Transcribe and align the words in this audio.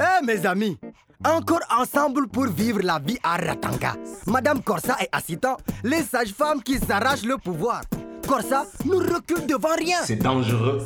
Eh 0.00 0.24
mes 0.24 0.46
amis, 0.46 0.78
encore 1.24 1.60
ensemble 1.70 2.28
pour 2.28 2.46
vivre 2.46 2.80
la 2.82 2.98
vie 2.98 3.18
à 3.22 3.36
Ratanga. 3.36 3.94
Madame 4.26 4.62
Corsa 4.62 4.96
et 5.00 5.08
assistant, 5.12 5.56
les 5.84 6.02
sages-femmes 6.02 6.62
qui 6.62 6.78
s'arrachent 6.78 7.24
le 7.24 7.36
pouvoir. 7.36 7.82
Corsa 8.26 8.66
nous 8.84 8.98
recule 8.98 9.46
devant 9.46 9.74
rien. 9.76 9.98
C'est 10.04 10.16
dangereux 10.16 10.80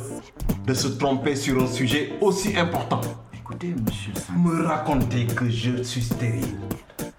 de 0.65 0.73
se 0.73 0.87
tromper 0.89 1.35
sur 1.35 1.61
un 1.61 1.67
sujet 1.67 2.13
aussi 2.21 2.57
important. 2.57 3.01
Écoutez, 3.33 3.73
monsieur. 3.85 4.13
Me 4.35 4.65
raconter 4.65 5.27
que 5.27 5.49
je 5.49 5.83
suis 5.83 6.01
stérile 6.01 6.59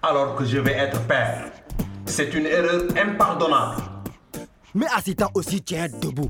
alors 0.03 0.35
que 0.35 0.45
je 0.45 0.57
vais 0.57 0.73
être 0.73 1.01
père. 1.07 1.51
C'est 2.05 2.33
une 2.33 2.45
erreur 2.45 2.83
impardonnable. 2.97 3.81
Mais 4.73 4.87
assistant 4.95 5.31
aussi 5.33 5.61
tient 5.61 5.87
debout. 5.87 6.29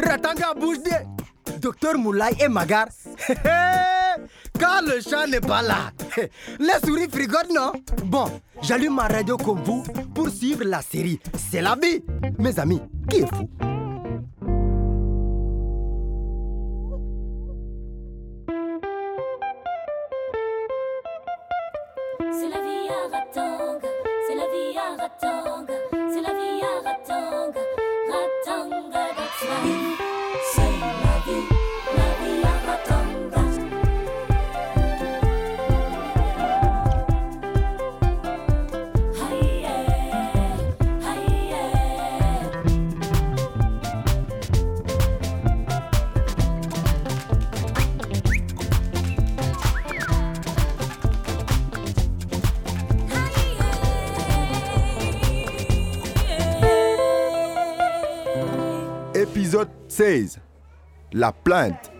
Ratanga 0.00 0.54
bouge 0.54 0.82
des. 0.82 1.58
Docteur 1.58 1.98
Moulay 1.98 2.30
et 2.40 2.48
Magar. 2.48 2.86
Quand 4.58 4.80
le 4.86 5.00
chat 5.00 5.26
n'est 5.26 5.40
pas 5.40 5.62
là, 5.62 5.92
les 6.58 6.86
souris 6.86 7.08
frigotent, 7.08 7.52
non? 7.54 7.72
Bon, 8.04 8.26
j'allume 8.62 8.94
ma 8.94 9.08
radio 9.08 9.36
comme 9.36 9.62
vous 9.62 9.82
pour 10.14 10.28
suivre 10.28 10.64
la 10.64 10.82
série. 10.82 11.20
C'est 11.50 11.60
la 11.60 11.76
vie. 11.80 12.02
Mes 12.38 12.58
amis, 12.58 12.80
qui 13.08 13.18
est 13.20 13.26
fou? 13.26 13.48
16. 59.90 60.38
La 61.14 61.32
plainte. 61.32 61.90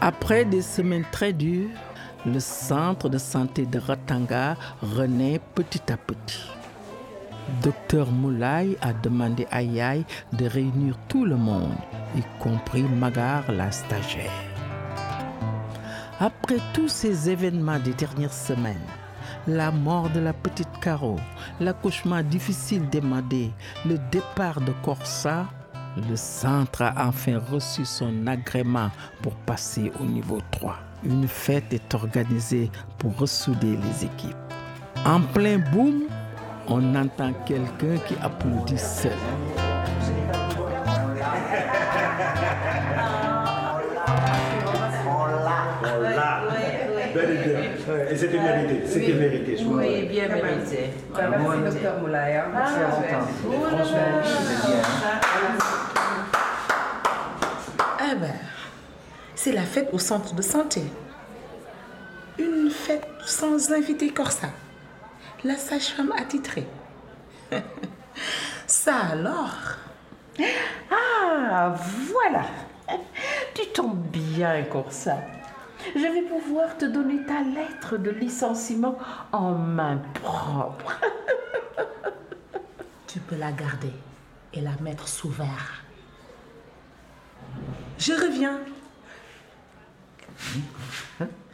Après 0.00 0.44
des 0.44 0.62
semaines 0.62 1.04
très 1.10 1.32
dures, 1.32 1.68
le 2.24 2.38
centre 2.38 3.08
de 3.08 3.18
santé 3.18 3.66
de 3.66 3.80
Ratanga 3.80 4.56
renaît 4.82 5.40
petit 5.56 5.92
à 5.92 5.96
petit. 5.96 6.48
Docteur 7.64 8.12
Moulay 8.12 8.76
a 8.82 8.92
demandé 8.92 9.48
à 9.50 9.62
Yaï 9.62 10.04
de 10.32 10.46
réunir 10.46 10.96
tout 11.08 11.24
le 11.24 11.36
monde, 11.36 11.74
y 12.16 12.22
compris 12.40 12.84
Magar, 12.84 13.50
la 13.50 13.72
stagiaire. 13.72 14.30
Après 16.20 16.58
tous 16.72 16.88
ces 16.88 17.28
événements 17.28 17.80
des 17.80 17.94
dernières 17.94 18.32
semaines, 18.32 18.78
la 19.46 19.70
mort 19.70 20.10
de 20.10 20.20
la 20.20 20.32
petite 20.32 20.80
Caro, 20.80 21.16
l'accouchement 21.60 22.22
difficile 22.22 22.88
d'Emadé, 22.88 23.50
le 23.86 23.98
départ 24.10 24.60
de 24.60 24.72
Corsa, 24.82 25.46
le 26.08 26.16
centre 26.16 26.82
a 26.82 27.06
enfin 27.06 27.38
reçu 27.50 27.84
son 27.84 28.26
agrément 28.26 28.90
pour 29.22 29.34
passer 29.34 29.92
au 30.00 30.04
niveau 30.04 30.40
3. 30.50 30.76
Une 31.04 31.28
fête 31.28 31.72
est 31.72 31.94
organisée 31.94 32.70
pour 32.98 33.16
ressouder 33.16 33.76
les 33.76 34.04
équipes. 34.04 34.36
En 35.04 35.20
plein 35.20 35.58
boom, 35.58 36.04
on 36.68 36.94
entend 36.94 37.32
quelqu'un 37.46 37.98
qui 38.08 38.14
applaudit. 38.22 38.80
Et 48.10 48.16
c'était 48.16 48.38
mérité, 48.40 48.82
c'était 48.86 49.12
mérité. 49.14 49.56
je 49.58 49.64
crois. 49.64 49.76
Oui, 49.78 50.02
bien 50.08 50.28
mérité. 50.28 50.90
Merci, 51.14 51.60
docteur 51.64 51.98
Moulay. 52.00 52.36
hein. 52.36 52.44
Ah, 52.54 52.66
Eh 58.12 58.14
ben, 58.16 58.32
c'est 59.34 59.52
la 59.52 59.62
fête 59.62 59.88
au 59.92 59.98
centre 59.98 60.34
de 60.34 60.42
santé. 60.42 60.82
Une 62.38 62.70
fête 62.70 63.06
sans 63.24 63.72
invité 63.72 64.10
Corsa. 64.10 64.48
La 65.44 65.56
sage-femme 65.56 66.12
attitrée. 66.18 66.66
Ça 68.66 68.94
alors? 69.12 69.54
Ah, 70.90 71.74
voilà. 72.10 72.44
Tu 73.54 73.66
tombes 73.72 74.06
bien, 74.10 74.62
Corsa. 74.64 75.16
Je 75.94 76.00
vais 76.00 76.22
pouvoir 76.22 76.76
te 76.78 76.84
donner 76.84 77.24
ta 77.24 77.42
lettre 77.42 77.96
de 77.96 78.10
licenciement 78.10 78.98
en 79.32 79.52
main 79.52 80.00
propre. 80.14 81.00
Tu 83.06 83.20
peux 83.20 83.36
la 83.36 83.52
garder 83.52 83.92
et 84.52 84.60
la 84.60 84.72
mettre 84.80 85.06
sous 85.06 85.28
verre. 85.28 85.84
Je 87.98 88.12
reviens. 88.12 88.58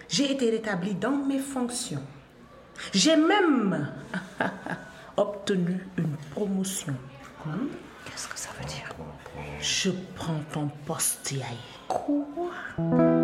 J'ai 0.08 0.32
été 0.32 0.50
rétablie 0.50 0.94
dans 0.94 1.16
mes 1.16 1.38
fonctions. 1.38 2.02
J'ai 2.94 3.16
même 3.16 3.92
obtenu 5.16 5.86
une 5.98 6.16
promotion. 6.34 6.94
Qu'est-ce 8.06 8.28
que 8.28 8.38
ça 8.38 8.48
veut 8.58 8.64
dire? 8.64 8.88
Je 9.60 9.90
prends 10.16 10.40
ton 10.52 10.68
poste, 10.86 11.32
Yaï. 11.32 11.56
Quoi? 11.86 13.19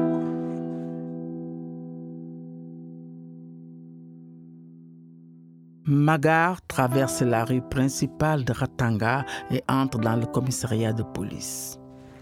Magar 5.89 6.61
traverse 6.67 7.23
la 7.23 7.45
rue 7.45 7.61
principale 7.61 8.45
de 8.45 8.53
Ratanga 8.53 9.25
et 9.53 9.63
entre 9.69 10.01
dans 10.01 10.17
le 10.17 10.27
commissariat 10.27 10.93
de 10.93 11.05
police. 11.05 11.79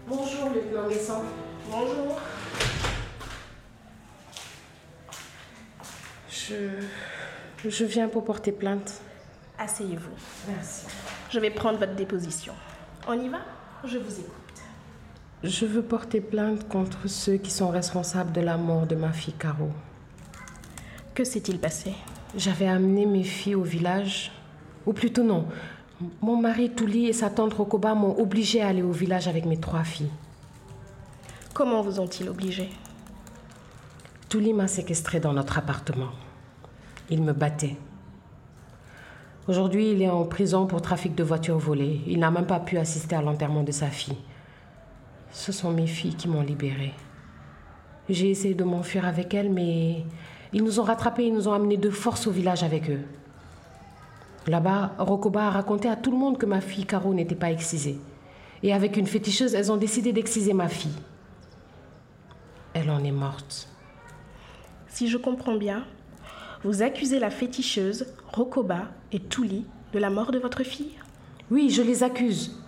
Bonjour, 0.07 0.51
lieutenant 0.53 0.87
Besson. 0.87 1.23
Bonjour. 1.71 2.21
Je... 6.29 6.69
Je 7.67 7.85
viens 7.85 8.07
pour 8.07 8.23
porter 8.23 8.51
plainte. 8.51 9.01
Asseyez-vous. 9.57 10.13
Merci. 10.47 10.85
Je 11.31 11.39
vais 11.39 11.49
prendre 11.49 11.79
votre 11.79 11.95
déposition. 11.95 12.53
On 13.07 13.13
y 13.13 13.29
va? 13.29 13.39
Je 13.83 13.97
vous 13.97 14.19
écoute. 14.19 14.61
Je 15.43 15.65
veux 15.65 15.81
porter 15.81 16.21
plainte 16.21 16.69
contre 16.69 17.07
ceux 17.07 17.37
qui 17.37 17.49
sont 17.49 17.69
responsables 17.69 18.31
de 18.31 18.41
la 18.41 18.57
mort 18.57 18.85
de 18.85 18.93
ma 18.93 19.11
fille 19.11 19.33
Caro. 19.33 19.71
Que 21.15 21.23
s'est-il 21.23 21.57
passé? 21.57 21.95
J'avais 22.37 22.67
amené 22.67 23.05
mes 23.05 23.23
filles 23.23 23.55
au 23.55 23.63
village. 23.63 24.31
Ou 24.85 24.93
plutôt 24.93 25.23
non. 25.23 25.45
Mon 26.21 26.35
mari 26.35 26.69
Touli 26.69 27.07
et 27.07 27.13
sa 27.13 27.29
tante 27.29 27.53
Rokoba 27.53 27.95
m'ont 27.95 28.19
obligé 28.19 28.61
à 28.61 28.67
aller 28.67 28.81
au 28.81 28.91
village 28.91 29.27
avec 29.27 29.45
mes 29.45 29.57
trois 29.57 29.83
filles. 29.83 30.11
Comment 31.53 31.81
vous 31.81 31.99
ont-ils 32.01 32.27
obligé 32.27 32.69
Touli 34.27 34.51
m'a 34.51 34.67
séquestré 34.67 35.21
dans 35.21 35.31
notre 35.31 35.57
appartement. 35.57 36.09
Il 37.09 37.23
me 37.23 37.31
battait. 37.31 37.77
Aujourd'hui, 39.47 39.91
il 39.91 40.01
est 40.01 40.09
en 40.09 40.25
prison 40.25 40.65
pour 40.65 40.81
trafic 40.81 41.15
de 41.15 41.23
voitures 41.23 41.59
volées. 41.59 42.01
Il 42.07 42.19
n'a 42.19 42.31
même 42.31 42.47
pas 42.47 42.59
pu 42.59 42.77
assister 42.77 43.15
à 43.15 43.21
l'enterrement 43.21 43.63
de 43.63 43.71
sa 43.71 43.87
fille. 43.87 44.17
Ce 45.31 45.51
sont 45.51 45.71
mes 45.71 45.87
filles 45.87 46.15
qui 46.15 46.27
m'ont 46.27 46.41
libérée. 46.41 46.93
J'ai 48.09 48.31
essayé 48.31 48.55
de 48.55 48.63
m'enfuir 48.63 49.05
avec 49.05 49.33
elles, 49.33 49.51
mais 49.51 50.03
ils 50.55 50.63
nous 50.63 50.79
ont 50.79 50.83
rattrapés 50.83 51.25
et 51.25 51.31
nous 51.31 51.49
ont 51.49 51.53
amenés 51.53 51.75
de 51.75 51.89
force 51.89 52.27
au 52.27 52.31
village 52.31 52.63
avec 52.63 52.89
eux. 52.89 53.01
Là-bas, 54.47 54.93
Rokoba 54.97 55.47
a 55.47 55.49
raconté 55.49 55.89
à 55.89 55.97
tout 55.97 56.11
le 56.11 56.17
monde 56.17 56.37
que 56.37 56.45
ma 56.45 56.61
fille 56.61 56.85
Caro 56.85 57.13
n'était 57.13 57.35
pas 57.35 57.51
excisée. 57.51 57.99
Et 58.63 58.71
avec 58.71 58.95
une 58.95 59.05
féticheuse, 59.05 59.53
elles 59.53 59.69
ont 59.69 59.75
décidé 59.75 60.13
d'exciser 60.13 60.53
ma 60.53 60.69
fille. 60.69 60.95
Elle 62.73 62.89
en 62.89 63.03
est 63.03 63.11
morte. 63.11 63.67
Si 64.87 65.09
je 65.09 65.17
comprends 65.17 65.57
bien, 65.57 65.83
vous 66.63 66.81
accusez 66.83 67.19
la 67.19 67.31
féticheuse, 67.31 68.05
Rokoba 68.31 68.83
et 69.11 69.19
Touli 69.19 69.65
de 69.91 69.99
la 69.99 70.09
mort 70.09 70.31
de 70.31 70.39
votre 70.39 70.63
fille? 70.63 70.97
Oui, 71.51 71.69
je 71.69 71.81
les 71.81 72.01
accuse. 72.01 72.63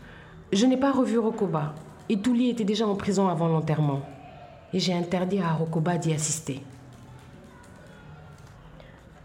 Je 0.52 0.66
n'ai 0.66 0.78
pas 0.78 0.92
revu 0.92 1.20
Rokoba. 1.20 1.74
Et 2.10 2.20
Touli 2.20 2.50
était 2.50 2.66
déjà 2.66 2.86
en 2.86 2.96
prison 2.96 3.30
avant 3.30 3.48
l'enterrement. 3.48 4.02
Et 4.74 4.80
j'ai 4.80 4.94
interdit 4.94 5.40
à 5.40 5.54
Rokoba 5.54 5.98
d'y 5.98 6.12
assister. 6.12 6.62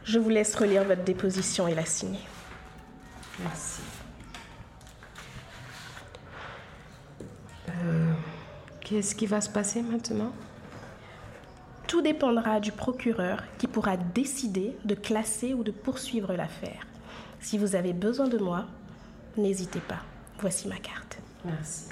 Je 0.05 0.19
vous 0.19 0.29
laisse 0.31 0.55
relire 0.55 0.85
votre 0.85 1.05
déposition 1.05 1.69
et 1.69 1.75
la 1.75 1.85
signer. 1.85 2.21
Merci. 3.41 3.83
Euh, 7.69 8.13
Qu'est-ce 8.81 9.15
qui 9.15 9.27
va 9.27 9.41
se 9.41 9.49
passer 9.49 9.81
maintenant? 9.83 10.33
Tout 11.87 12.03
dépendra 12.03 12.59
du 12.61 12.73
procureur 12.73 13.43
qui 13.59 13.67
pourra 13.67 13.97
décider 13.97 14.77
de 14.85 14.95
classer 14.95 15.55
ou 15.55 15.63
de 15.63 15.71
poursuivre 15.71 16.33
l'affaire. 16.35 16.87
Si 17.41 17.59
vous 17.59 17.75
avez 17.75 17.93
besoin 17.93 18.29
de 18.29 18.39
moi, 18.39 18.67
n'hésitez 19.37 19.81
pas. 19.81 20.03
Voici 20.41 20.69
ma 20.69 20.77
carte. 20.77 21.19
Merci. 21.45 21.89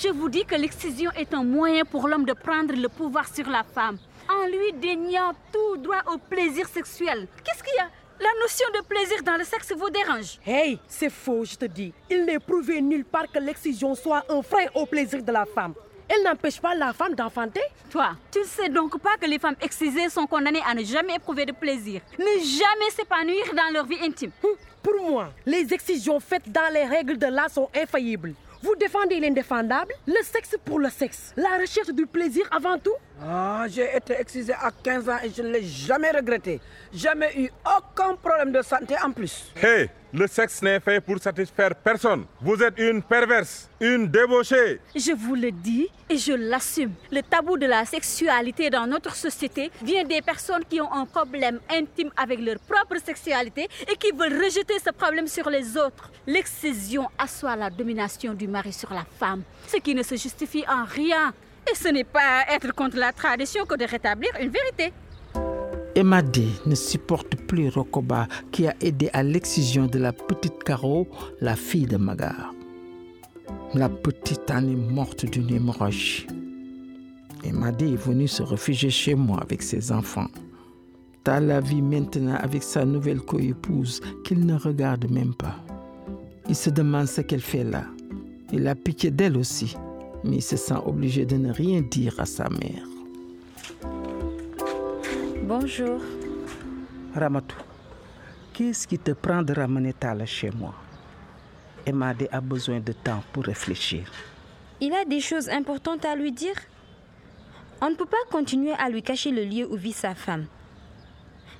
Je 0.00 0.08
vous 0.08 0.28
dis 0.28 0.44
que 0.44 0.54
l'excision 0.54 1.10
est 1.16 1.32
un 1.34 1.42
moyen 1.44 1.84
pour 1.84 2.08
l'homme 2.08 2.24
de 2.24 2.32
prendre 2.32 2.74
le 2.74 2.88
pouvoir 2.88 3.26
sur 3.34 3.48
la 3.48 3.64
femme, 3.64 3.98
en 4.28 4.46
lui 4.46 4.72
déniant 4.74 5.32
tout 5.52 5.76
droit 5.78 6.02
au 6.12 6.18
plaisir 6.18 6.68
sexuel. 6.68 7.26
Qu'est-ce 7.44 7.62
qu'il 7.62 7.74
y 7.76 7.80
a? 7.80 7.88
La 8.20 8.30
notion 8.42 8.66
de 8.74 8.84
plaisir 8.84 9.22
dans 9.22 9.36
le 9.36 9.44
sexe 9.44 9.72
vous 9.76 9.90
dérange? 9.90 10.38
Hey, 10.44 10.78
c'est 10.88 11.10
faux, 11.10 11.44
je 11.44 11.54
te 11.54 11.64
dis. 11.66 11.92
Il 12.10 12.24
n'est 12.24 12.40
prouvé 12.40 12.80
nulle 12.80 13.04
part 13.04 13.30
que 13.32 13.38
l'excision 13.38 13.94
soit 13.94 14.24
un 14.28 14.42
frein 14.42 14.66
au 14.74 14.86
plaisir 14.86 15.22
de 15.22 15.30
la 15.32 15.44
femme. 15.46 15.74
Elle 16.08 16.24
n'empêche 16.24 16.60
pas 16.60 16.74
la 16.74 16.92
femme 16.92 17.14
d'enfanter. 17.14 17.60
Toi, 17.90 18.10
tu 18.32 18.40
ne 18.40 18.44
sais 18.44 18.68
donc 18.70 18.98
pas 18.98 19.16
que 19.20 19.26
les 19.26 19.38
femmes 19.38 19.56
excisées 19.60 20.08
sont 20.08 20.26
condamnées 20.26 20.62
à 20.66 20.74
ne 20.74 20.82
jamais 20.82 21.16
éprouver 21.16 21.44
de 21.46 21.52
plaisir, 21.52 22.00
ne 22.18 22.24
jamais 22.42 22.90
s'épanouir 22.90 23.44
dans 23.54 23.72
leur 23.72 23.84
vie 23.86 23.98
intime. 24.02 24.30
Hum, 24.42 24.50
Pour 24.82 24.94
moi, 25.10 25.28
les 25.46 25.72
excisions 25.72 26.18
faites 26.18 26.50
dans 26.50 26.72
les 26.72 26.84
règles 26.84 27.18
de 27.18 27.26
l'art 27.26 27.50
sont 27.50 27.68
infaillibles. 27.76 28.34
Vous 28.62 28.74
défendez 28.74 29.20
l'indéfendable, 29.20 29.92
le 30.06 30.20
sexe 30.24 30.56
pour 30.64 30.80
le 30.80 30.90
sexe, 30.90 31.32
la 31.36 31.58
recherche 31.60 31.90
du 31.90 32.06
plaisir 32.06 32.44
avant 32.50 32.76
tout. 32.78 32.94
Ah, 33.22 33.66
j'ai 33.68 33.88
été 33.96 34.14
excisé 34.18 34.52
à 34.52 34.70
15 34.82 35.08
ans 35.08 35.18
et 35.22 35.30
je 35.30 35.42
ne 35.42 35.48
l'ai 35.52 35.62
jamais 35.62 36.10
regretté. 36.10 36.60
Jamais 36.92 37.32
eu 37.36 37.50
aucun 37.64 38.16
problème 38.16 38.50
de 38.52 38.62
santé 38.62 38.96
en 39.04 39.12
plus. 39.12 39.52
Hé, 39.62 39.88
le 40.12 40.26
sexe 40.26 40.62
n'est 40.62 40.80
fait 40.80 41.00
pour 41.00 41.18
satisfaire 41.18 41.74
personne. 41.74 42.24
Vous 42.40 42.62
êtes 42.62 42.78
une 42.78 43.02
perverse, 43.02 43.68
une 43.80 44.08
débauchée. 44.08 44.80
Je 44.94 45.12
vous 45.12 45.34
le 45.34 45.50
dis 45.50 45.88
et 46.08 46.16
je 46.16 46.32
l'assume. 46.32 46.92
Le 47.12 47.20
tabou 47.22 47.58
de 47.58 47.66
la 47.66 47.84
sexualité 47.84 48.70
dans 48.70 48.86
notre 48.86 49.14
société 49.14 49.70
vient 49.82 50.04
des 50.04 50.22
personnes 50.22 50.64
qui 50.68 50.80
ont 50.80 50.92
un 50.92 51.04
problème 51.04 51.60
intime 51.70 52.10
avec 52.16 52.40
leur 52.40 52.58
propre 52.60 52.96
sexualité 53.04 53.68
et 53.90 53.96
qui 53.96 54.12
veulent 54.12 54.42
rejeter 54.42 54.78
ce 54.82 54.90
problème 54.90 55.26
sur 55.26 55.50
les 55.50 55.76
autres. 55.76 56.10
L'excision 56.26 57.06
assoit 57.18 57.56
la 57.56 57.68
domination 57.68 58.32
du 58.32 58.48
mari 58.48 58.72
sur 58.72 58.92
la 58.92 59.04
femme, 59.18 59.42
ce 59.66 59.76
qui 59.76 59.94
ne 59.94 60.02
se 60.02 60.16
justifie 60.16 60.64
en 60.68 60.84
rien. 60.84 61.34
Et 61.70 61.74
ce 61.74 61.88
n'est 61.88 62.04
pas 62.04 62.44
être 62.50 62.74
contre 62.74 62.96
la 62.96 63.12
tradition 63.12 63.66
que 63.66 63.74
de 63.74 63.84
rétablir 63.84 64.30
une 64.40 64.48
vérité. 64.48 64.92
Emadé 65.98 66.46
ne 66.64 66.76
supporte 66.76 67.34
plus 67.34 67.70
Rokoba 67.70 68.28
qui 68.52 68.68
a 68.68 68.74
aidé 68.80 69.10
à 69.14 69.24
l'excision 69.24 69.86
de 69.86 69.98
la 69.98 70.12
petite 70.12 70.62
Caro, 70.62 71.08
la 71.40 71.56
fille 71.56 71.86
de 71.86 71.96
Magar. 71.96 72.54
La 73.74 73.88
petite 73.88 74.48
en 74.52 74.64
est 74.68 74.76
morte 74.76 75.26
d'une 75.26 75.52
hémorragie. 75.52 76.28
Emadé 77.42 77.94
est 77.94 77.96
venu 77.96 78.28
se 78.28 78.44
réfugier 78.44 78.90
chez 78.90 79.16
moi 79.16 79.40
avec 79.42 79.60
ses 79.60 79.90
enfants. 79.90 80.28
T'as 81.24 81.40
la 81.40 81.60
vie 81.60 81.82
maintenant 81.82 82.36
avec 82.36 82.62
sa 82.62 82.84
nouvelle 82.84 83.20
co-épouse 83.20 84.00
qu'il 84.24 84.46
ne 84.46 84.54
regarde 84.54 85.10
même 85.10 85.34
pas. 85.34 85.56
Il 86.48 86.54
se 86.54 86.70
demande 86.70 87.08
ce 87.08 87.22
qu'elle 87.22 87.40
fait 87.40 87.64
là. 87.64 87.86
Il 88.52 88.68
a 88.68 88.76
pitié 88.76 89.10
d'elle 89.10 89.36
aussi, 89.36 89.74
mais 90.22 90.36
il 90.36 90.42
se 90.42 90.56
sent 90.56 90.78
obligé 90.86 91.26
de 91.26 91.36
ne 91.36 91.50
rien 91.52 91.82
dire 91.82 92.14
à 92.20 92.24
sa 92.24 92.48
mère. 92.50 92.86
Bonjour. 95.48 95.98
Ramatou, 97.14 97.56
qu'est-ce 98.52 98.86
qui 98.86 98.98
te 98.98 99.12
prend 99.12 99.42
de 99.42 99.54
ramener 99.54 99.94
Tala 99.94 100.26
chez 100.26 100.50
moi? 100.50 100.74
Emadé 101.86 102.28
a 102.30 102.42
besoin 102.42 102.80
de 102.80 102.92
temps 102.92 103.24
pour 103.32 103.44
réfléchir. 103.44 104.12
Il 104.78 104.92
a 104.92 105.06
des 105.06 105.20
choses 105.20 105.48
importantes 105.48 106.04
à 106.04 106.14
lui 106.14 106.32
dire? 106.32 106.52
On 107.80 107.88
ne 107.88 107.94
peut 107.94 108.04
pas 108.04 108.18
continuer 108.30 108.72
à 108.72 108.90
lui 108.90 109.02
cacher 109.02 109.30
le 109.30 109.42
lieu 109.42 109.66
où 109.72 109.74
vit 109.74 109.94
sa 109.94 110.14
femme. 110.14 110.44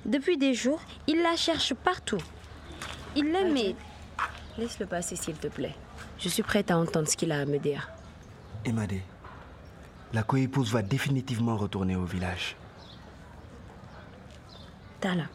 Depuis 0.05 0.37
des 0.37 0.53
jours, 0.53 0.81
il 1.07 1.23
la 1.23 1.35
cherche 1.35 1.73
partout. 1.73 2.21
Il 3.15 3.31
l'aime 3.31 3.57
et... 3.57 3.75
Laisse-le 4.59 4.85
passer, 4.85 5.15
s'il 5.15 5.37
te 5.37 5.47
plaît. 5.47 5.73
Je 6.19 6.29
suis 6.29 6.43
prête 6.43 6.69
à 6.69 6.77
entendre 6.77 7.07
ce 7.07 7.17
qu'il 7.17 7.31
a 7.31 7.39
à 7.39 7.45
me 7.45 7.57
dire. 7.57 7.89
Emadé, 8.65 9.01
la 10.13 10.21
coépouse 10.21 10.71
va 10.71 10.83
définitivement 10.83 11.57
retourner 11.57 11.95
au 11.95 12.05
village. 12.05 12.55
Tala, 14.99 15.25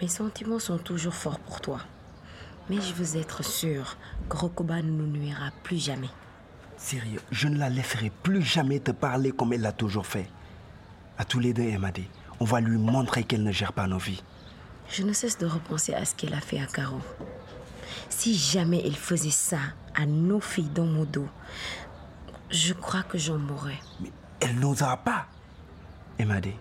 mes 0.00 0.06
sentiments 0.08 0.60
sont 0.60 0.78
toujours 0.78 1.14
forts 1.14 1.40
pour 1.40 1.60
toi. 1.60 1.80
Mais 2.70 2.80
je 2.80 2.94
veux 2.94 3.16
être 3.18 3.44
sûre 3.44 3.96
que 4.28 4.36
Rokoba 4.36 4.82
ne 4.82 4.90
nous 4.90 5.06
nuira 5.06 5.50
plus 5.64 5.82
jamais. 5.82 6.10
Sérieux, 6.76 7.20
je 7.30 7.48
ne 7.48 7.58
la 7.58 7.70
laisserai 7.70 8.10
plus 8.22 8.42
jamais 8.42 8.78
te 8.78 8.92
parler 8.92 9.32
comme 9.32 9.52
elle 9.52 9.62
l'a 9.62 9.72
toujours 9.72 10.06
fait. 10.06 10.28
À 11.18 11.24
tous 11.24 11.40
les 11.40 11.52
deux, 11.52 11.62
Emadé, 11.62 12.08
on 12.38 12.44
va 12.44 12.60
lui 12.60 12.76
montrer 12.76 13.24
qu'elle 13.24 13.42
ne 13.42 13.52
gère 13.52 13.72
pas 13.72 13.86
nos 13.86 13.98
vies. 13.98 14.22
Je 14.90 15.02
ne 15.02 15.12
cesse 15.12 15.38
de 15.38 15.46
repenser 15.46 15.94
à 15.94 16.04
ce 16.04 16.14
qu'elle 16.14 16.34
a 16.34 16.40
fait 16.40 16.60
à 16.60 16.66
Caro. 16.66 17.00
Si 18.08 18.36
jamais 18.36 18.82
elle 18.84 18.96
faisait 18.96 19.30
ça 19.30 19.58
à 19.94 20.06
nos 20.06 20.40
filles 20.40 20.70
dans 20.74 20.86
mon 20.86 21.04
dos, 21.04 21.28
je 22.50 22.74
crois 22.74 23.02
que 23.02 23.18
j'en 23.18 23.38
mourrais. 23.38 23.80
Mais 24.00 24.12
elle 24.40 24.60
n'osera 24.60 24.98
pas. 24.98 25.26
Emadé, 26.18 26.54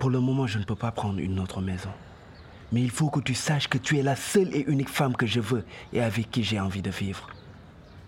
pour 0.00 0.08
le 0.08 0.18
moment, 0.18 0.46
je 0.46 0.58
ne 0.58 0.64
peux 0.64 0.74
pas 0.74 0.90
prendre 0.90 1.18
une 1.18 1.38
autre 1.38 1.60
maison. 1.60 1.90
Mais 2.72 2.80
il 2.80 2.90
faut 2.90 3.10
que 3.10 3.20
tu 3.20 3.34
saches 3.34 3.68
que 3.68 3.76
tu 3.76 3.98
es 3.98 4.02
la 4.02 4.16
seule 4.16 4.48
et 4.54 4.64
unique 4.66 4.88
femme 4.88 5.14
que 5.14 5.26
je 5.26 5.40
veux 5.40 5.62
et 5.92 6.00
avec 6.00 6.30
qui 6.30 6.42
j'ai 6.42 6.58
envie 6.58 6.80
de 6.80 6.90
vivre. 6.90 7.28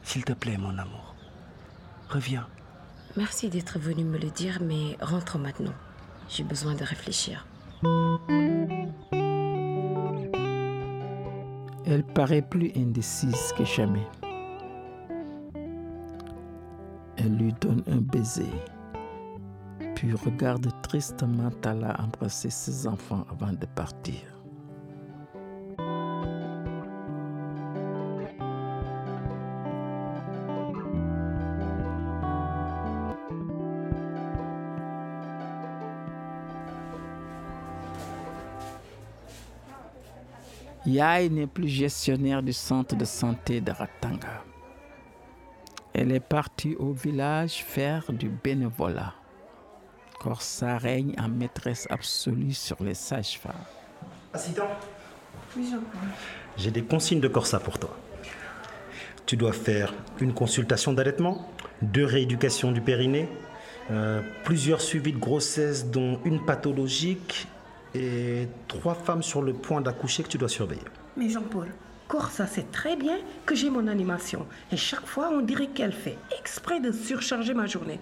S'il 0.03 0.25
te 0.25 0.33
plaît, 0.33 0.57
mon 0.57 0.79
amour, 0.79 1.15
reviens. 2.09 2.47
Merci 3.15 3.51
d'être 3.51 3.79
venu 3.79 4.05
me 4.05 4.17
le 4.17 4.31
dire, 4.31 4.59
mais 4.63 4.97
rentre 5.03 5.39
maintenant. 5.39 5.75
J'ai 6.31 6.45
besoin 6.45 6.75
de 6.75 6.83
réfléchir. 6.83 7.47
Elle 11.85 12.05
paraît 12.15 12.41
plus 12.41 12.73
indécise 12.75 13.53
que 13.59 13.67
jamais. 13.67 14.07
Elle 17.19 17.37
lui 17.37 17.53
donne 17.61 17.83
un 17.87 17.99
baiser, 17.99 18.51
puis 20.03 20.15
regarde 20.15 20.69
tristement 20.83 21.53
Tala 21.61 21.97
embrasser 22.01 22.51
ses 22.51 22.89
enfants 22.89 23.25
avant 23.31 23.53
de 23.53 23.67
partir. 23.67 24.17
Yaï 40.85 41.31
n'est 41.31 41.47
plus 41.47 41.69
gestionnaire 41.69 42.43
du 42.43 42.53
centre 42.53 42.97
de 42.97 43.05
santé 43.05 43.61
de 43.61 43.71
Ratanga. 43.71 44.43
Elle 45.95 46.11
est 46.11 46.19
partie 46.19 46.75
au 46.75 46.91
village 46.91 47.63
faire 47.63 48.13
du 48.13 48.29
bénévolat. 48.29 49.15
Corsa 50.23 50.79
règne 50.79 51.17
en 51.19 51.27
maîtresse 51.29 51.89
absolue 51.91 52.53
sur 52.53 52.77
les 52.81 52.95
sages-femmes. 52.95 53.53
Assistant, 54.33 54.69
Oui, 55.57 55.65
Jean-Paul. 55.69 56.09
j'ai 56.57 56.71
des 56.71 56.83
consignes 56.85 57.19
de 57.19 57.27
Corsa 57.27 57.59
pour 57.59 57.81
toi. 57.81 57.97
Tu 59.27 59.37
dois 59.37 59.53
faire 59.53 59.93
une 60.21 60.33
consultation 60.33 60.93
d'allaitement, 60.93 61.51
deux 61.83 62.05
rééducations 62.05 62.71
du 62.71 62.81
périnée, 62.81 63.29
euh, 63.91 64.23
plusieurs 64.45 64.81
suivis 64.81 65.13
de 65.13 65.19
grossesse 65.19 65.87
dont 65.87 66.21
une 66.25 66.45
pathologique 66.45 67.49
et 67.93 68.47
trois 68.69 68.95
femmes 68.95 69.25
sur 69.25 69.43
le 69.43 69.53
point 69.55 69.81
d'accoucher 69.81 70.23
que 70.23 70.29
tu 70.29 70.39
dois 70.39 70.49
surveiller. 70.49 70.83
Mais 71.17 71.31
Jean-Paul, 71.31 71.67
Corsa 72.07 72.47
sait 72.47 72.67
très 72.71 72.95
bien 72.95 73.19
que 73.45 73.57
j'ai 73.57 73.71
mon 73.71 73.89
animation. 73.89 74.47
Et 74.71 74.77
chaque 74.77 75.07
fois, 75.07 75.31
on 75.33 75.41
dirait 75.41 75.67
qu'elle 75.67 75.93
fait 75.93 76.17
exprès 76.39 76.79
de 76.79 76.93
surcharger 76.93 77.55
ma 77.55 77.67
journée. 77.67 77.99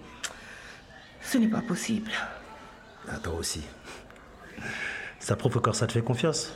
Ce 1.23 1.37
n'est 1.37 1.47
pas 1.47 1.61
possible. 1.61 2.11
À 3.09 3.17
toi 3.17 3.35
aussi. 3.35 3.63
Ça 5.19 5.35
prouve 5.35 5.53
que 5.53 5.59
Corsa 5.59 5.87
te 5.87 5.93
fait 5.93 6.01
confiance. 6.01 6.51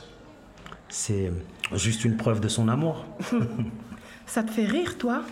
C'est 0.88 1.32
juste 1.74 2.04
une 2.04 2.16
preuve 2.16 2.40
de 2.40 2.48
son 2.48 2.68
amour. 2.68 3.04
Ça 4.26 4.42
te 4.42 4.50
fait 4.50 4.64
rire, 4.66 4.98
toi? 4.98 5.22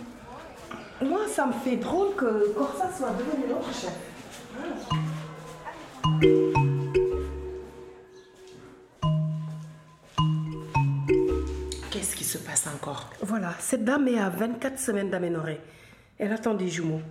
Moi, 1.03 1.19
ça 1.27 1.45
me 1.45 1.51
fait 1.51 1.75
drôle 1.75 2.15
que 2.15 2.53
Corsa 2.53 2.89
soit 2.97 3.11
devenu 3.11 3.49
notre 3.49 3.73
chef. 3.73 3.93
Qu'est-ce 11.91 12.15
qui 12.15 12.23
se 12.23 12.37
passe 12.37 12.67
encore? 12.67 13.09
Voilà, 13.21 13.53
cette 13.59 13.83
dame 13.83 14.07
est 14.07 14.19
à 14.19 14.29
24 14.29 14.79
semaines 14.79 15.09
d'aménorrhée. 15.09 15.59
Elle 16.17 16.31
attend 16.31 16.53
des 16.53 16.69
jumeaux. 16.69 17.01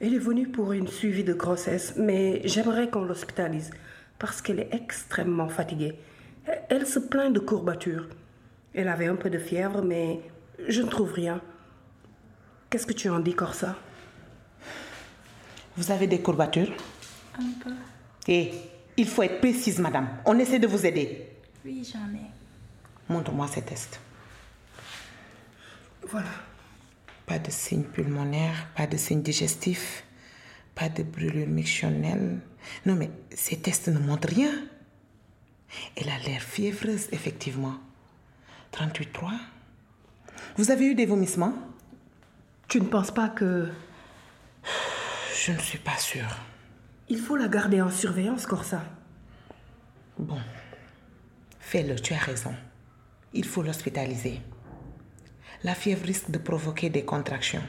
Elle 0.00 0.14
est 0.14 0.18
venue 0.18 0.48
pour 0.48 0.72
une 0.72 0.88
suivi 0.88 1.24
de 1.24 1.32
grossesse, 1.32 1.94
mais 1.96 2.42
j'aimerais 2.44 2.90
qu'on 2.90 3.04
l'hospitalise 3.04 3.70
parce 4.18 4.42
qu'elle 4.42 4.60
est 4.60 4.74
extrêmement 4.74 5.48
fatiguée. 5.48 5.98
Elle 6.68 6.86
se 6.86 6.98
plaint 6.98 7.32
de 7.32 7.38
courbatures. 7.38 8.08
Elle 8.74 8.88
avait 8.88 9.06
un 9.06 9.16
peu 9.16 9.30
de 9.30 9.38
fièvre, 9.38 9.82
mais 9.82 10.20
je 10.66 10.82
ne 10.82 10.88
trouve 10.88 11.12
rien. 11.12 11.40
Qu'est-ce 12.68 12.86
que 12.86 12.92
tu 12.92 13.08
en 13.08 13.20
dis, 13.20 13.34
Corsa? 13.34 13.76
Vous 15.76 15.90
avez 15.90 16.06
des 16.06 16.20
courbatures? 16.20 16.72
Un 17.38 17.52
peu. 17.62 17.70
Eh, 18.28 18.52
il 18.96 19.06
faut 19.08 19.22
être 19.22 19.40
précise, 19.40 19.78
madame. 19.78 20.08
On 20.24 20.38
essaie 20.38 20.58
de 20.58 20.66
vous 20.66 20.84
aider. 20.84 21.28
Oui, 21.64 21.88
j'en 21.90 22.14
ai. 22.14 22.26
Montre-moi 23.08 23.46
ces 23.46 23.62
tests. 23.62 24.00
Voilà. 26.08 26.28
Pas 27.26 27.38
de 27.38 27.50
signes 27.50 27.84
pulmonaires, 27.84 28.68
pas 28.76 28.86
de 28.86 28.96
signes 28.96 29.22
digestifs, 29.22 30.04
pas 30.74 30.88
de 30.88 31.02
brûlure 31.02 31.46
mictionnelle. 31.46 32.40
Non, 32.84 32.94
mais 32.94 33.10
ces 33.34 33.58
tests 33.58 33.88
ne 33.88 33.98
montrent 33.98 34.28
rien. 34.28 34.52
Elle 35.96 36.08
a 36.10 36.18
l'air 36.18 36.42
fiévreuse, 36.42 37.08
effectivement. 37.12 37.76
38,3. 38.72 39.30
Vous 40.56 40.70
avez 40.70 40.86
eu 40.86 40.94
des 40.94 41.06
vomissements? 41.06 41.54
Tu 42.68 42.80
ne 42.80 42.86
penses 42.86 43.10
pas 43.10 43.28
que... 43.28 43.70
Je 45.44 45.52
ne 45.52 45.58
suis 45.58 45.78
pas 45.78 45.96
sûre. 45.98 46.38
Il 47.08 47.18
faut 47.18 47.36
la 47.36 47.48
garder 47.48 47.82
en 47.82 47.90
surveillance, 47.90 48.46
Corsa. 48.46 48.82
Bon. 50.18 50.40
Fais-le, 51.60 51.96
tu 51.96 52.14
as 52.14 52.18
raison. 52.18 52.54
Il 53.32 53.44
faut 53.44 53.62
l'hospitaliser. 53.62 54.40
La 55.64 55.74
fièvre 55.74 56.04
risque 56.04 56.30
de 56.30 56.36
provoquer 56.36 56.90
des 56.90 57.04
contractions. 57.04 57.62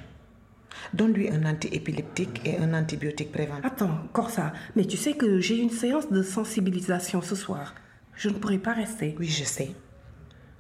Donne-lui 0.94 1.30
un 1.30 1.46
antiépileptique 1.46 2.42
et 2.46 2.58
un 2.58 2.74
antibiotique 2.74 3.32
préventif. 3.32 3.66
Attends, 3.66 4.00
Corsa, 4.12 4.52
mais 4.76 4.84
tu 4.84 4.98
sais 4.98 5.14
que 5.14 5.40
j'ai 5.40 5.58
une 5.58 5.70
séance 5.70 6.12
de 6.12 6.22
sensibilisation 6.22 7.22
ce 7.22 7.36
soir. 7.36 7.74
Je 8.16 8.28
ne 8.28 8.34
pourrai 8.34 8.58
pas 8.58 8.74
rester. 8.74 9.16
Oui, 9.18 9.28
je 9.28 9.46
sais. 9.46 9.72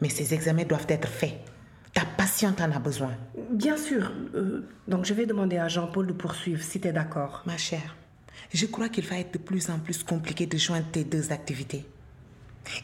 Mais 0.01 0.07
ces 0.07 0.33
examens 0.33 0.63
doivent 0.63 0.87
être 0.87 1.09
faits. 1.09 1.37
Ta 1.93 2.05
patiente 2.05 2.61
en 2.61 2.71
a 2.71 2.79
besoin. 2.79 3.11
Bien 3.51 3.75
sûr. 3.75 4.13
Euh, 4.33 4.65
donc 4.87 5.03
je 5.03 5.13
vais 5.13 5.25
demander 5.25 5.57
à 5.57 5.67
Jean-Paul 5.67 6.07
de 6.07 6.13
poursuivre 6.13 6.63
si 6.63 6.79
tu 6.79 6.87
es 6.87 6.93
d'accord. 6.93 7.43
Ma 7.45 7.57
chère, 7.57 7.97
je 8.53 8.65
crois 8.65 8.87
qu'il 8.87 9.05
va 9.05 9.19
être 9.19 9.33
de 9.33 9.39
plus 9.39 9.69
en 9.69 9.79
plus 9.79 10.03
compliqué 10.03 10.45
de 10.45 10.57
joindre 10.57 10.87
tes 10.89 11.03
deux 11.03 11.33
activités. 11.33 11.85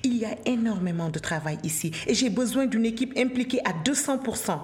Il 0.03 0.17
y 0.17 0.25
a 0.25 0.35
énormément 0.45 1.09
de 1.09 1.19
travail 1.19 1.57
ici 1.63 1.91
et 2.07 2.13
j'ai 2.13 2.29
besoin 2.29 2.65
d'une 2.65 2.85
équipe 2.85 3.17
impliquée 3.17 3.61
à 3.65 3.73
200%. 3.73 4.59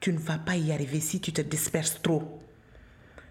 Tu 0.00 0.12
ne 0.12 0.18
vas 0.18 0.38
pas 0.38 0.56
y 0.56 0.72
arriver 0.72 1.00
si 1.00 1.20
tu 1.20 1.32
te 1.32 1.40
disperses 1.40 2.00
trop. 2.02 2.40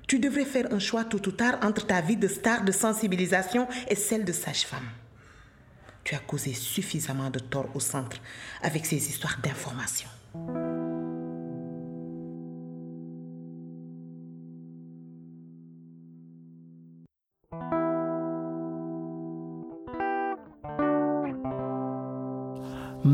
Tu 0.07 0.19
devrais 0.19 0.45
faire 0.45 0.71
un 0.71 0.79
choix 0.79 1.03
tôt 1.03 1.25
ou 1.27 1.31
tard 1.31 1.59
entre 1.61 1.85
ta 1.85 2.01
vie 2.01 2.15
de 2.15 2.27
star 2.27 2.63
de 2.63 2.71
sensibilisation 2.71 3.67
et 3.89 3.95
celle 3.95 4.23
de 4.25 4.31
sage-femme. 4.31 4.89
Tu 6.03 6.15
as 6.15 6.19
causé 6.19 6.53
suffisamment 6.53 7.29
de 7.29 7.39
tort 7.39 7.69
au 7.75 7.81
centre 7.81 8.17
avec 8.61 8.85
ces 8.85 9.09
histoires 9.09 9.39
d'information. 9.43 10.07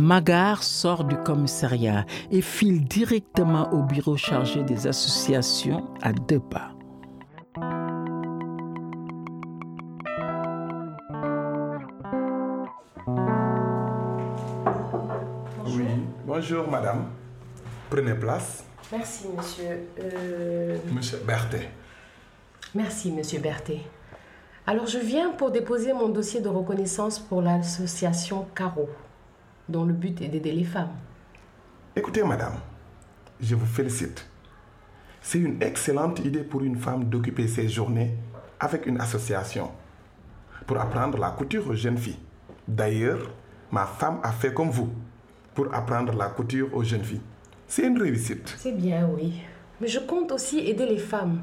Magar 0.04 0.64
sort 0.64 1.06
du 1.06 1.16
commissariat 1.16 2.06
et 2.30 2.42
file 2.42 2.84
directement 2.84 3.72
au 3.72 3.84
bureau 3.84 4.18
chargé 4.18 4.62
des 4.62 4.86
associations 4.86 5.88
à 6.02 6.12
deux 6.12 6.42
pas. 6.42 6.72
Oui, 15.66 15.86
bonjour 16.26 16.70
madame. 16.70 17.06
Prenez 17.90 18.16
place. 18.16 18.66
Merci, 18.92 19.28
monsieur. 19.30 19.88
Euh, 20.02 20.78
Monsieur 20.92 21.20
Berthet. 21.26 21.70
Merci, 22.76 23.10
monsieur 23.10 23.40
Berthet. 23.40 23.80
Alors, 24.68 24.86
je 24.86 25.00
viens 25.00 25.30
pour 25.32 25.50
déposer 25.52 25.94
mon 25.94 26.10
dossier 26.10 26.42
de 26.42 26.50
reconnaissance 26.50 27.20
pour 27.20 27.42
l'association 27.42 28.46
Caro, 28.54 28.90
dont 29.70 29.86
le 29.86 29.94
but 29.94 30.22
est 30.22 30.28
d'aider 30.28 30.52
les 30.52 30.64
femmes. 30.64 30.96
Écoutez 31.96 32.24
madame, 32.24 32.56
je 33.40 33.56
vous 33.56 33.66
félicite. 33.66 34.28
C'est 35.22 35.40
une 35.40 35.62
excellente 35.62 36.20
idée 36.20 36.44
pour 36.44 36.62
une 36.62 36.78
femme 36.78 37.06
d'occuper 37.06 37.48
ses 37.48 37.70
journées 37.70 38.16
avec 38.60 38.86
une 38.86 39.00
association 39.00 39.72
pour 40.66 40.78
apprendre 40.80 41.18
la 41.18 41.32
couture 41.32 41.68
aux 41.68 41.76
jeunes 41.76 41.98
filles. 41.98 42.20
D'ailleurs, 42.68 43.32
ma 43.72 43.86
femme 43.86 44.20
a 44.24 44.32
fait 44.32 44.54
comme 44.54 44.70
vous 44.70 44.90
pour 45.54 45.74
apprendre 45.74 46.14
la 46.14 46.28
couture 46.28 46.70
aux 46.74 46.84
jeunes 46.84 47.04
filles. 47.04 47.22
C'est 47.68 47.88
une 47.88 48.02
réussite. 48.02 48.54
C'est 48.58 48.72
bien, 48.72 49.08
oui. 49.08 49.42
Mais 49.80 49.88
je 49.88 50.00
compte 50.00 50.32
aussi 50.32 50.60
aider 50.60 50.86
les 50.86 50.98
femmes. 50.98 51.42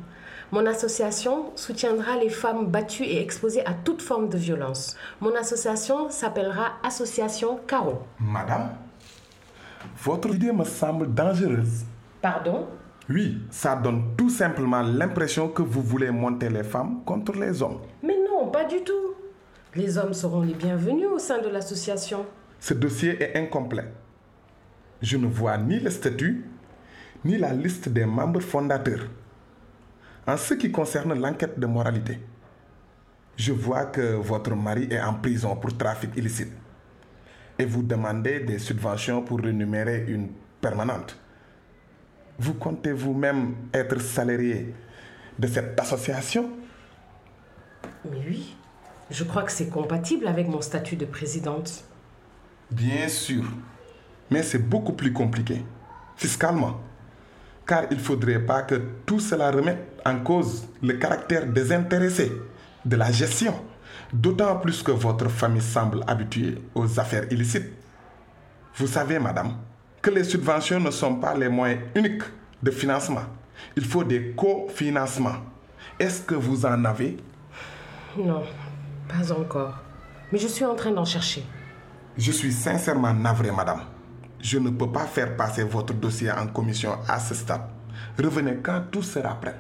Mon 0.53 0.67
association 0.67 1.53
soutiendra 1.55 2.17
les 2.17 2.29
femmes 2.29 2.67
battues 2.67 3.05
et 3.05 3.23
exposées 3.23 3.65
à 3.65 3.73
toute 3.73 4.03
forme 4.03 4.29
de 4.29 4.37
violence. 4.37 4.97
Mon 5.21 5.33
association 5.37 6.11
s'appellera 6.11 6.73
Association 6.83 7.61
Caro. 7.69 8.03
Madame, 8.19 8.71
votre 10.03 10.35
idée 10.35 10.51
me 10.51 10.65
semble 10.65 11.15
dangereuse. 11.15 11.85
Pardon? 12.21 12.67
Oui, 13.09 13.39
ça 13.51 13.77
donne 13.77 14.17
tout 14.17 14.31
simplement 14.31 14.83
l'impression 14.83 15.49
que 15.49 15.63
vous 15.63 15.83
voulez 15.83 16.11
monter 16.11 16.49
les 16.49 16.65
femmes 16.65 17.03
contre 17.05 17.33
les 17.39 17.63
hommes. 17.63 17.79
Mais 18.03 18.17
non, 18.29 18.49
pas 18.49 18.65
du 18.65 18.83
tout. 18.83 19.15
Les 19.77 19.99
hommes 19.99 20.15
seront 20.15 20.43
les 20.43 20.55
bienvenus 20.55 21.07
au 21.07 21.19
sein 21.21 21.41
de 21.41 21.49
l'association. 21.49 22.27
Ce 22.59 22.75
dossier 22.75 23.23
est 23.23 23.39
incomplet. 23.39 23.85
Je 25.01 25.17
ne 25.17 25.29
vois 25.29 25.57
ni 25.59 25.79
le 25.79 25.91
statut, 25.91 26.45
ni 27.25 27.39
la 27.39 27.53
liste 27.53 27.89
des 27.89 28.05
membres 28.05 28.41
fondateurs. 28.41 29.07
En 30.31 30.37
ce 30.37 30.55
qui 30.55 30.71
concerne 30.71 31.21
l'enquête 31.21 31.59
de 31.59 31.67
moralité, 31.67 32.21
je 33.37 33.51
vois 33.53 33.87
que 33.87 34.15
votre 34.15 34.55
mari 34.55 34.87
est 34.89 35.01
en 35.01 35.15
prison 35.15 35.57
pour 35.57 35.77
trafic 35.77 36.17
illicite 36.17 36.53
et 37.59 37.65
vous 37.65 37.83
demandez 37.83 38.39
des 38.39 38.61
subventions 38.61 39.23
pour 39.23 39.41
rémunérer 39.41 40.05
une 40.07 40.29
permanente. 40.61 41.19
Vous 42.39 42.55
comptez 42.55 42.93
vous-même 42.93 43.57
être 43.75 44.01
salarié 44.01 44.73
de 45.37 45.49
cette 45.49 45.81
association? 45.81 46.49
Mais 48.09 48.23
oui, 48.29 48.57
je 49.11 49.25
crois 49.25 49.43
que 49.43 49.51
c'est 49.51 49.69
compatible 49.69 50.29
avec 50.29 50.47
mon 50.47 50.61
statut 50.61 50.95
de 50.95 51.07
présidente. 51.07 51.83
Bien 52.71 53.09
sûr, 53.09 53.47
mais 54.31 54.45
c'est 54.45 54.63
beaucoup 54.63 54.93
plus 54.93 55.13
compliqué, 55.13 55.65
fiscalement. 56.15 56.79
Car 57.71 57.85
il 57.89 57.99
ne 57.99 58.03
faudrait 58.03 58.41
pas 58.41 58.63
que 58.63 58.75
tout 59.07 59.21
cela 59.21 59.53
remette 59.53 60.03
en 60.05 60.19
cause 60.19 60.67
le 60.83 60.95
caractère 60.95 61.47
désintéressé 61.47 62.33
de 62.85 62.97
la 62.97 63.13
gestion, 63.13 63.55
d'autant 64.13 64.57
plus 64.57 64.83
que 64.83 64.91
votre 64.91 65.29
famille 65.29 65.63
semble 65.63 66.03
habituée 66.09 66.61
aux 66.75 66.99
affaires 66.99 67.31
illicites. 67.31 67.71
Vous 68.75 68.89
savez, 68.89 69.21
madame, 69.21 69.53
que 70.03 70.11
les 70.11 70.25
subventions 70.25 70.81
ne 70.81 70.91
sont 70.91 71.15
pas 71.15 71.33
les 71.37 71.49
moyens 71.49 71.83
uniques 71.95 72.25
de 72.61 72.73
financement. 72.73 73.23
Il 73.77 73.85
faut 73.85 74.03
des 74.03 74.33
cofinancements. 74.33 75.39
Est-ce 75.97 76.23
que 76.23 76.35
vous 76.35 76.67
en 76.67 76.85
avez? 76.85 77.19
Non, 78.19 78.43
pas 79.07 79.31
encore. 79.31 79.79
Mais 80.33 80.41
je 80.41 80.49
suis 80.49 80.65
en 80.65 80.75
train 80.75 80.91
d'en 80.91 81.05
chercher. 81.05 81.45
Je 82.19 82.33
suis 82.33 82.53
sincèrement 82.53 83.15
navré, 83.15 83.53
madame. 83.53 83.83
Je 84.43 84.59
ne 84.59 84.71
peux 84.71 84.91
pas 84.91 85.07
faire 85.07 85.37
passer 85.37 85.65
votre 85.65 85.95
dossier 85.95 86.31
en 86.31 86.47
commission 86.47 86.97
à 87.09 87.21
ce 87.21 87.35
stade. 87.35 87.63
Revenez 88.19 88.57
quand 88.63 88.85
tout 88.91 89.03
sera 89.03 89.35
prêt. 89.41 89.57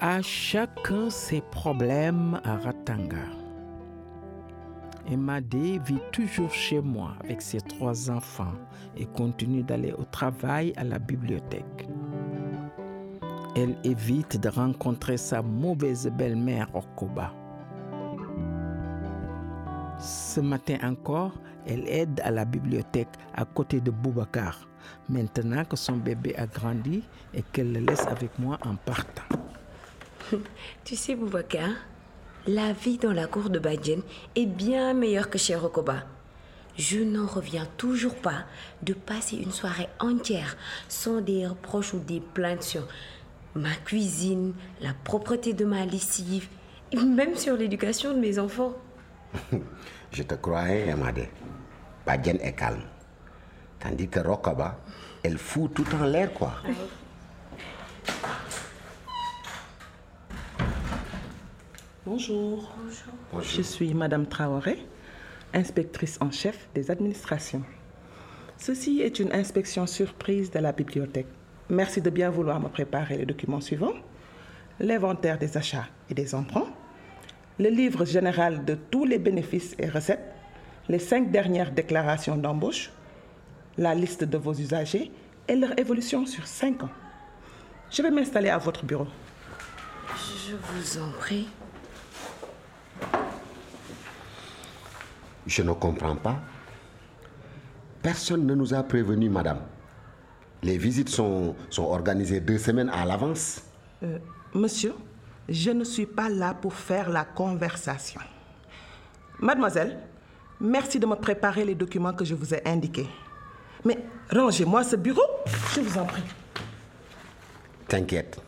À 0.00 0.22
chacun 0.22 1.10
ses 1.10 1.40
problèmes 1.40 2.40
à 2.44 2.56
Ratanga. 2.56 3.26
Emadé 5.10 5.80
vit 5.84 6.00
toujours 6.12 6.52
chez 6.52 6.80
moi 6.80 7.14
avec 7.24 7.42
ses 7.42 7.60
trois 7.60 8.10
enfants 8.10 8.54
et 8.96 9.06
continue 9.06 9.62
d'aller 9.62 9.92
au 9.92 10.04
travail 10.04 10.72
à 10.76 10.84
la 10.84 10.98
bibliothèque. 10.98 11.88
Elle 13.56 13.76
évite 13.84 14.40
de 14.40 14.48
rencontrer 14.48 15.16
sa 15.16 15.40
mauvaise 15.40 16.10
belle-mère 16.12 16.68
Okoba. 16.74 17.32
Ce 20.00 20.40
matin 20.40 20.76
encore, 20.82 21.32
elle 21.64 21.88
aide 21.88 22.20
à 22.24 22.32
la 22.32 22.44
bibliothèque 22.44 23.14
à 23.32 23.44
côté 23.44 23.80
de 23.80 23.92
Boubacar, 23.92 24.68
maintenant 25.08 25.64
que 25.64 25.76
son 25.76 25.96
bébé 25.96 26.34
a 26.36 26.46
grandi 26.46 27.04
et 27.32 27.42
qu'elle 27.52 27.72
le 27.72 27.80
laisse 27.80 28.06
avec 28.08 28.36
moi 28.40 28.58
en 28.64 28.74
partant. 28.74 29.22
Tu 30.84 30.96
sais, 30.96 31.14
Boubacar, 31.14 31.70
La 32.48 32.72
vie 32.72 32.98
dans 32.98 33.12
la 33.12 33.28
cour 33.28 33.50
de 33.50 33.60
Badjen 33.60 34.02
est 34.34 34.46
bien 34.46 34.94
meilleure 34.94 35.30
que 35.30 35.38
chez 35.38 35.54
Rokoba. 35.54 36.02
Je 36.76 36.98
n'en 36.98 37.26
reviens 37.26 37.66
toujours 37.76 38.16
pas 38.16 38.44
de 38.82 38.94
passer 38.94 39.36
une 39.36 39.52
soirée 39.52 39.88
entière 40.00 40.56
sans 40.88 41.20
des 41.20 41.46
reproches 41.46 41.94
ou 41.94 42.00
des 42.00 42.20
plaintes 42.20 42.64
sur 42.64 42.86
ma 43.54 43.74
cuisine, 43.84 44.54
la 44.80 44.92
propreté 45.04 45.52
de 45.52 45.64
ma 45.64 45.84
lessive, 45.84 46.48
et 46.92 46.96
même 46.96 47.36
sur 47.36 47.56
l'éducation 47.56 48.14
de 48.14 48.18
mes 48.18 48.38
enfants. 48.38 48.74
Je 50.12 50.22
te 50.22 50.34
croyais, 50.34 50.90
Amade. 50.90 51.26
Badjen 52.06 52.38
est 52.40 52.52
calme. 52.52 52.82
Tandis 53.80 54.08
que 54.08 54.20
Rokaba, 54.20 54.78
elle 55.22 55.38
fout 55.38 55.72
tout 55.74 55.86
en 55.94 56.04
l'air, 56.04 56.32
quoi. 56.32 56.52
Bonjour. 62.06 62.70
Bonjour. 63.32 63.42
Je 63.42 63.62
suis 63.62 63.94
Madame 63.94 64.26
Traoré, 64.26 64.78
inspectrice 65.54 66.18
en 66.20 66.30
chef 66.30 66.68
des 66.74 66.90
administrations. 66.90 67.62
Ceci 68.58 69.00
est 69.00 69.18
une 69.18 69.32
inspection 69.32 69.86
surprise 69.86 70.50
de 70.50 70.58
la 70.58 70.72
bibliothèque. 70.72 71.26
Merci 71.70 72.02
de 72.02 72.10
bien 72.10 72.28
vouloir 72.28 72.60
me 72.60 72.68
préparer 72.68 73.16
les 73.16 73.26
documents 73.26 73.60
suivants. 73.60 73.94
L'inventaire 74.80 75.38
des 75.38 75.56
achats 75.56 75.86
et 76.10 76.14
des 76.14 76.34
emprunts, 76.34 76.68
le 77.58 77.70
livre 77.70 78.04
général 78.04 78.64
de 78.64 78.74
tous 78.74 79.04
les 79.04 79.18
bénéfices 79.18 79.74
et 79.78 79.88
recettes, 79.88 80.34
les 80.88 80.98
cinq 80.98 81.30
dernières 81.30 81.70
déclarations 81.70 82.36
d'embauche, 82.36 82.90
la 83.78 83.94
liste 83.94 84.24
de 84.24 84.36
vos 84.36 84.52
usagers 84.52 85.10
et 85.48 85.56
leur 85.56 85.78
évolution 85.78 86.26
sur 86.26 86.46
cinq 86.46 86.82
ans. 86.82 86.90
Je 87.90 88.02
vais 88.02 88.10
m'installer 88.10 88.50
à 88.50 88.58
votre 88.58 88.84
bureau. 88.84 89.06
Je 90.16 90.56
vous 90.56 90.98
en 91.00 91.10
prie. 91.18 91.48
Je 95.46 95.62
ne 95.62 95.72
comprends 95.72 96.16
pas. 96.16 96.40
Personne 98.02 98.46
ne 98.46 98.54
nous 98.54 98.74
a 98.74 98.82
prévenu, 98.82 99.30
madame. 99.30 99.60
Les 100.64 100.78
visites 100.78 101.10
sont, 101.10 101.54
sont 101.68 101.84
organisées 101.84 102.40
deux 102.40 102.56
semaines 102.56 102.88
à 102.88 103.04
l'avance. 103.04 103.60
Euh, 104.02 104.18
monsieur, 104.54 104.94
je 105.46 105.70
ne 105.70 105.84
suis 105.84 106.06
pas 106.06 106.30
là 106.30 106.54
pour 106.54 106.72
faire 106.72 107.10
la 107.10 107.26
conversation. 107.26 108.22
Mademoiselle, 109.40 109.98
merci 110.58 110.98
de 110.98 111.04
me 111.04 111.16
préparer 111.16 111.66
les 111.66 111.74
documents 111.74 112.14
que 112.14 112.24
je 112.24 112.34
vous 112.34 112.54
ai 112.54 112.66
indiqués. 112.66 113.06
Mais 113.84 113.98
rangez-moi 114.30 114.84
ce 114.84 114.96
bureau, 114.96 115.26
je 115.74 115.80
vous 115.82 115.98
en 115.98 116.06
prie. 116.06 116.22
T'inquiète, 117.86 118.40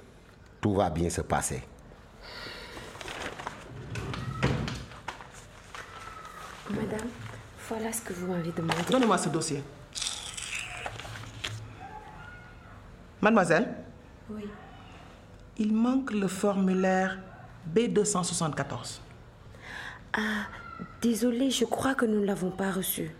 tout 0.62 0.72
va 0.72 0.88
bien 0.88 1.10
se 1.10 1.20
passer. 1.20 1.60
Madame, 6.70 7.08
voilà 7.68 7.92
ce 7.92 8.00
que 8.00 8.14
vous 8.14 8.26
m'avez 8.26 8.52
demandé. 8.52 8.80
Donnez-moi 8.90 9.18
ce 9.18 9.28
dossier. 9.28 9.62
Mademoiselle, 13.20 13.74
Oui. 14.30 14.44
il 15.58 15.72
manque 15.74 16.12
le 16.12 16.28
formulaire 16.28 17.18
B274. 17.74 19.00
Ah, 20.12 20.46
désolée, 21.00 21.50
je 21.50 21.64
crois 21.64 21.94
que 21.94 22.04
nous 22.06 22.20
ne 22.20 22.26
l'avons 22.26 22.50
pas 22.50 22.70
reçu. 22.70 23.10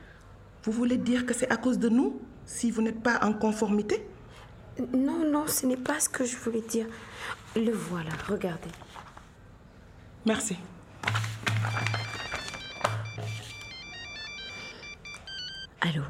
Vous 0.65 0.73
voulez 0.73 0.97
dire 0.99 1.27
que 1.27 1.35
c'est 1.35 1.51
à 1.51 1.57
cause 1.57 1.79
de 1.79 1.89
nous 1.89 2.21
si 2.45 2.71
vous 2.71 2.83
n'êtes 2.83 3.03
pas 3.03 3.21
en 3.25 3.33
conformité? 3.33 4.07
Non, 4.93 5.31
non, 5.31 5.47
ce 5.47 5.65
n'est 5.67 5.77
pas 5.77 5.99
ce 6.01 6.09
que 6.09 6.25
je 6.25 6.37
voulais 6.37 6.61
dire. 6.61 6.87
Le 7.57 7.71
voilà, 7.73 8.11
regardez. 8.29 8.69
Merci. 10.27 10.57
Allô? 15.81 16.03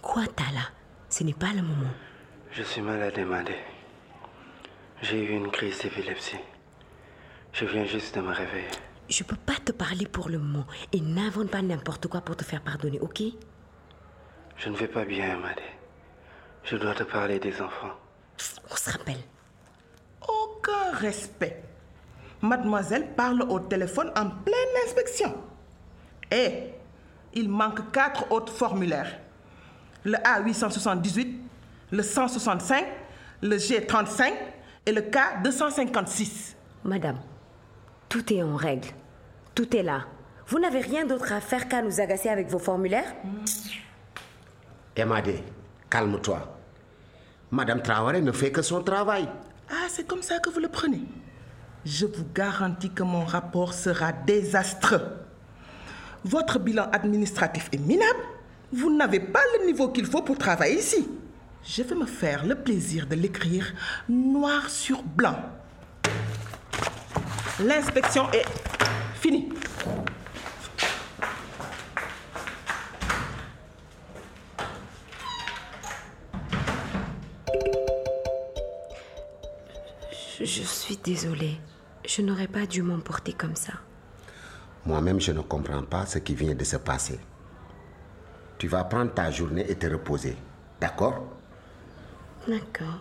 Quoi 0.00 0.24
t'as 0.34 0.52
là 0.52 0.68
Ce 1.08 1.24
n'est 1.24 1.32
pas 1.32 1.52
le 1.52 1.62
moment. 1.62 1.90
Je 2.54 2.62
suis 2.62 2.82
malade, 2.82 3.16
Emadé. 3.16 3.56
J'ai 5.00 5.24
eu 5.24 5.30
une 5.30 5.50
crise 5.50 5.78
d'épilepsie. 5.80 6.36
Je 7.54 7.64
viens 7.64 7.86
juste 7.86 8.14
de 8.14 8.20
me 8.20 8.30
réveiller. 8.30 8.68
Je 9.08 9.24
peux 9.24 9.36
pas 9.36 9.56
te 9.64 9.72
parler 9.72 10.06
pour 10.06 10.28
le 10.28 10.38
moment 10.38 10.66
et 10.92 11.00
n'invente 11.00 11.48
pas 11.48 11.62
n'importe 11.62 12.08
quoi 12.08 12.20
pour 12.20 12.36
te 12.36 12.44
faire 12.44 12.60
pardonner, 12.60 13.00
ok? 13.00 13.22
Je 14.58 14.68
ne 14.68 14.76
vais 14.76 14.86
pas 14.86 15.06
bien, 15.06 15.32
Emadé. 15.32 15.62
Je 16.64 16.76
dois 16.76 16.94
te 16.94 17.04
parler 17.04 17.38
des 17.38 17.58
enfants. 17.62 17.94
On 18.70 18.76
se 18.76 18.90
rappelle. 18.90 19.22
Aucun 20.20 20.92
respect. 20.92 21.62
Mademoiselle 22.42 23.14
parle 23.16 23.42
au 23.48 23.60
téléphone 23.60 24.12
en 24.14 24.28
pleine 24.28 24.74
inspection. 24.84 25.34
Et 26.30 26.64
il 27.32 27.48
manque 27.48 27.90
quatre 27.92 28.30
autres 28.30 28.52
formulaires. 28.52 29.18
Le 30.04 30.18
A878, 30.18 31.38
le 31.92 32.02
165, 32.02 32.86
le 33.42 33.56
G35 33.56 34.32
et 34.86 34.92
le 34.92 35.02
K256. 35.02 36.54
Madame, 36.84 37.18
tout 38.08 38.32
est 38.32 38.42
en 38.42 38.56
règle. 38.56 38.88
Tout 39.54 39.76
est 39.76 39.82
là. 39.82 40.06
Vous 40.48 40.58
n'avez 40.58 40.80
rien 40.80 41.04
d'autre 41.04 41.32
à 41.32 41.40
faire 41.40 41.68
qu'à 41.68 41.82
nous 41.82 42.00
agacer 42.00 42.30
avec 42.30 42.48
vos 42.48 42.58
formulaires? 42.58 43.14
Emadé, 44.96 45.44
calme-toi. 45.90 46.58
Madame 47.50 47.82
Traoré 47.82 48.22
ne 48.22 48.32
fait 48.32 48.50
que 48.50 48.62
son 48.62 48.82
travail. 48.82 49.28
Ah, 49.70 49.86
c'est 49.88 50.06
comme 50.06 50.22
ça 50.22 50.38
que 50.38 50.48
vous 50.48 50.60
le 50.60 50.68
prenez. 50.68 51.02
Je 51.84 52.06
vous 52.06 52.24
garantis 52.34 52.90
que 52.90 53.02
mon 53.02 53.24
rapport 53.24 53.74
sera 53.74 54.12
désastreux. 54.12 55.02
Votre 56.24 56.58
bilan 56.58 56.88
administratif 56.90 57.68
est 57.72 57.78
minable. 57.78 58.20
Vous 58.72 58.96
n'avez 58.96 59.20
pas 59.20 59.42
le 59.58 59.66
niveau 59.66 59.90
qu'il 59.90 60.06
faut 60.06 60.22
pour 60.22 60.38
travailler 60.38 60.78
ici. 60.78 61.06
Je 61.64 61.82
vais 61.82 61.94
me 61.94 62.06
faire 62.06 62.44
le 62.44 62.56
plaisir 62.56 63.06
de 63.06 63.14
l'écrire 63.14 63.72
noir 64.08 64.68
sur 64.68 65.02
blanc. 65.02 65.36
L'inspection 67.60 68.30
est 68.32 68.44
finie. 69.14 69.48
je, 80.44 80.62
suis 80.62 80.96
désolée. 80.96 81.60
Je 82.04 82.22
n'aurais 82.22 82.48
pas 82.48 82.66
dû 82.66 82.82
m'emporter 82.82 83.32
comme 83.32 83.54
ça. 83.56 83.74
Moi-même, 84.84 85.20
je 85.20 85.32
ne 85.32 85.40
comprends 85.40 85.82
pas 85.82 86.06
ce 86.06 86.18
qui 86.18 86.34
vient 86.34 86.54
de 86.54 86.64
se 86.64 86.76
passer. 86.76 87.20
Tu 88.58 88.68
vas 88.68 88.84
prendre 88.84 89.14
ta 89.14 89.30
journée 89.30 89.64
et 89.70 89.76
te 89.76 89.86
reposer. 89.86 90.36
D'accord? 90.80 91.41
D'accord. 92.48 92.98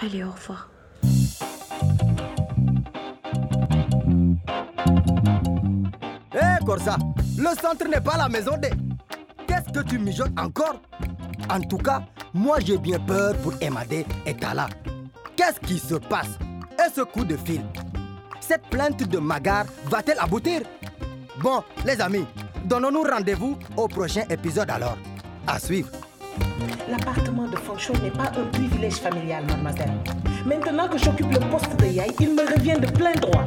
Allez, 0.00 0.22
au 0.22 0.30
revoir. 0.30 0.68
Hé 6.32 6.64
Corsa, 6.64 6.96
le 7.36 7.48
centre 7.60 7.88
n'est 7.88 8.00
pas 8.00 8.16
la 8.16 8.28
maison 8.28 8.56
des... 8.56 8.70
Qu'est-ce 9.46 9.72
que 9.72 9.84
tu 9.84 9.98
mijotes 9.98 10.38
encore? 10.38 10.80
En 11.50 11.60
tout 11.60 11.78
cas, 11.78 12.02
moi 12.32 12.58
j'ai 12.60 12.78
bien 12.78 13.00
peur 13.00 13.36
pour 13.38 13.54
Emadé 13.60 14.06
et 14.24 14.34
Tala. 14.34 14.68
Qu'est-ce 15.36 15.58
qui 15.60 15.78
se 15.78 15.96
passe? 15.96 16.38
Et 16.78 16.90
ce 16.94 17.00
coup 17.00 17.24
de 17.24 17.36
fil? 17.36 17.62
Cette 18.40 18.62
plainte 18.68 19.02
de 19.02 19.18
Magar 19.18 19.64
va-t-elle 19.86 20.18
aboutir? 20.18 20.62
Bon, 21.40 21.62
les 21.84 22.00
amis, 22.00 22.26
donnons-nous 22.64 23.02
rendez-vous 23.02 23.58
au 23.76 23.88
prochain 23.88 24.22
épisode 24.30 24.70
alors. 24.70 24.96
À 25.46 25.58
suivre. 25.58 25.90
L'appartement 26.88 27.48
de 27.48 27.56
fonction 27.56 27.94
n'est 28.02 28.10
pas 28.10 28.30
un 28.36 28.44
privilège 28.52 28.94
familial, 28.94 29.44
mademoiselle. 29.46 29.92
Maintenant 30.44 30.88
que 30.88 30.98
j'occupe 30.98 31.32
le 31.32 31.40
poste 31.50 31.76
de 31.78 31.86
Yaï, 31.86 32.10
il 32.20 32.34
me 32.34 32.42
revient 32.42 32.76
de 32.80 32.86
plein 32.90 33.12
droit. 33.12 33.44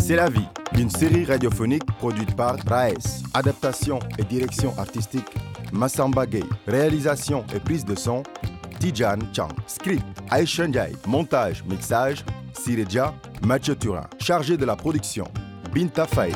C'est 0.00 0.16
la 0.16 0.28
vie, 0.28 0.46
une 0.78 0.90
série 0.90 1.24
radiophonique 1.24 1.84
produite 1.98 2.34
par 2.34 2.56
Raes. 2.66 3.22
Adaptation 3.34 3.98
et 4.18 4.24
direction 4.24 4.72
artistique, 4.78 5.26
Massamba 5.72 6.26
Gay. 6.26 6.42
Réalisation 6.66 7.44
et 7.54 7.60
prise 7.60 7.84
de 7.84 7.94
son, 7.94 8.22
Tijan 8.80 9.18
Chang. 9.32 9.48
Script, 9.66 10.02
Aisha 10.30 10.66
Ndiaye. 10.66 10.96
Montage, 11.06 11.62
mixage, 11.68 12.24
Sireja, 12.52 13.14
Mathieu 13.44 13.76
Turin. 13.76 14.06
Chargé 14.18 14.56
de 14.56 14.64
la 14.64 14.74
production, 14.74 15.26
Binta 15.72 16.06
Faye. 16.06 16.32